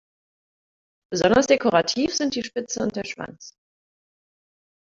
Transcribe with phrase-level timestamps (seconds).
[1.11, 3.55] Besonders dekorativ sind die Spitze und der Schwanz.